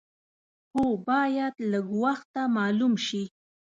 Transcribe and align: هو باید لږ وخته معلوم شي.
هو 0.73 0.85
باید 1.09 1.53
لږ 1.71 1.87
وخته 2.03 2.41
معلوم 2.55 2.93
شي. 3.07 3.23